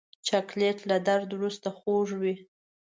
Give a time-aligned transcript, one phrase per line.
[0.27, 2.33] چاکلېټ له درد وروسته خوږ وي.